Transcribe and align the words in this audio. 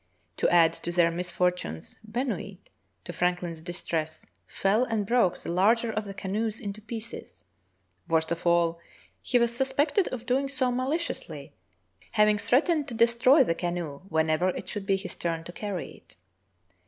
To 0.37 0.49
add 0.49 0.73
to 0.81 0.91
their 0.91 1.11
misfortunes, 1.11 1.95
Benoit, 2.03 2.57
to 3.03 3.13
Franklin's 3.13 3.61
distress, 3.61 4.25
fell 4.47 4.83
and 4.85 5.05
broke 5.05 5.37
the 5.37 5.51
larger 5.51 5.91
of 5.93 6.05
the 6.05 6.13
canoes 6.15 6.59
into 6.59 6.81
pieces; 6.81 7.45
worst 8.07 8.31
of 8.31 8.47
all, 8.47 8.79
he 9.21 9.37
was 9.37 9.55
suspected 9.55 10.07
of 10.07 10.25
doing 10.25 10.49
so 10.49 10.71
maliciously, 10.71 11.53
having 12.13 12.39
threatened 12.39 12.87
to 12.87 12.95
destroy 12.95 13.43
the 13.43 13.53
canoe 13.53 13.99
whenever 14.09 14.49
it 14.49 14.67
should 14.67 14.87
be 14.87 14.97
his 14.97 15.15
turn 15.15 15.43
to 15.43 15.51
carry 15.51 15.97
it. 15.97 16.15